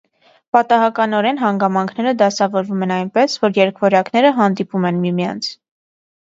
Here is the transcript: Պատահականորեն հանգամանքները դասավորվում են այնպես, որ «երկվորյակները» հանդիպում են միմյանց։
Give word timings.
Պատահականորեն 0.55 1.39
հանգամանքները 1.41 2.13
դասավորվում 2.21 2.87
են 2.87 2.95
այնպես, 2.95 3.37
որ 3.45 3.53
«երկվորյակները» 3.61 4.33
հանդիպում 4.41 4.89
են 4.93 4.99
միմյանց։ 5.05 5.53